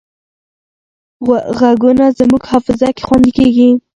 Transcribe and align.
غږونه 1.59 2.05
زموږ 2.19 2.43
حافظه 2.51 2.87
کې 2.95 3.03
خوندي 3.07 3.31
کېږي 3.37 3.69